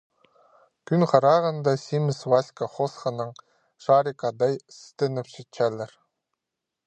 [0.91, 3.35] Кӱн харағында симіс Васька хоосханаң
[3.87, 5.97] Шарик адай сістеніп чатчалар.